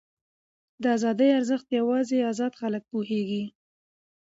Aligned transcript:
د 0.81 0.83
ازادۍ 0.97 1.29
ارزښت 1.39 1.67
یوازې 1.79 2.19
ازاد 2.31 2.53
خلک 2.61 2.83
پوهېږي. 2.91 3.43